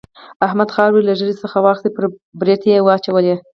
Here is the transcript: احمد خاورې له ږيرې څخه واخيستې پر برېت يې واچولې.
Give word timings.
احمد 0.45 0.69
خاورې 0.75 1.01
له 1.07 1.13
ږيرې 1.19 1.35
څخه 1.43 1.57
واخيستې 1.59 1.89
پر 1.95 2.03
برېت 2.39 2.61
يې 2.69 2.85
واچولې. 2.85 3.35